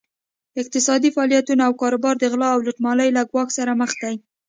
اقتصادي 0.61 1.09
فعالیتونه 1.15 1.61
او 1.67 1.73
کاروبار 1.81 2.15
د 2.19 2.23
غلا 2.31 2.49
او 2.53 2.59
لوټمارۍ 2.65 3.09
له 3.17 3.21
ګواښ 3.31 3.49
سره 3.57 3.71
مخ 3.81 3.91
دي. 4.01 4.15